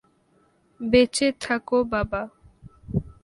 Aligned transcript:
বেঁচে 0.81 1.27
থাকো 1.41 1.77
বাবা। 1.91 2.21